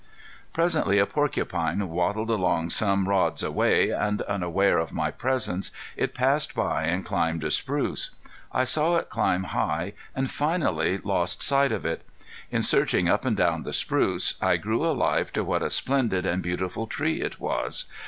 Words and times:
Presently 0.51 0.97
a 0.97 1.05
porcupine 1.05 1.87
waddled 1.87 2.31
along 2.31 2.71
some 2.71 3.07
rods 3.07 3.43
away, 3.43 3.91
and 3.91 4.23
unaware 4.23 4.79
of 4.79 4.91
my 4.91 5.11
presence 5.11 5.69
it 5.95 6.15
passed 6.15 6.55
by 6.55 6.85
and 6.85 7.05
climbed 7.05 7.43
a 7.43 7.51
spruce. 7.51 8.09
I 8.51 8.63
saw 8.63 8.95
it 8.95 9.11
climb 9.11 9.43
high 9.43 9.93
and 10.15 10.31
finally 10.31 10.97
lost 11.03 11.43
sight 11.43 11.71
of 11.71 11.85
it. 11.85 12.03
In 12.49 12.63
searching 12.63 13.07
up 13.09 13.25
and 13.25 13.37
down 13.37 13.61
this 13.61 13.77
spruce 13.77 14.33
I 14.41 14.57
grew 14.57 14.83
alive 14.83 15.31
to 15.33 15.43
what 15.43 15.61
a 15.61 15.69
splendid 15.69 16.25
and 16.25 16.41
beautiful 16.41 16.87
tree 16.87 17.21
it 17.21 17.39
was. 17.39 17.85